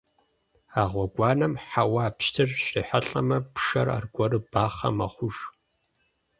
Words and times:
А 0.81 0.83
гъуэгуанэм 0.91 1.53
хьэуа 1.67 2.05
пщтыр 2.17 2.49
щрихьэлӀэмэ, 2.63 3.37
пшэр 3.53 3.87
аргуэру 3.97 4.45
бахъэ 4.51 4.89
мэхъуж. 4.97 5.37